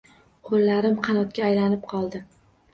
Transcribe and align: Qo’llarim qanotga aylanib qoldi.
Qo’llarim 0.47 0.97
qanotga 1.09 1.47
aylanib 1.51 1.87
qoldi. 1.95 2.27